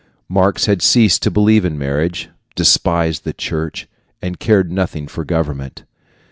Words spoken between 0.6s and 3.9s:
had ceased to believe in marriage, despised the church,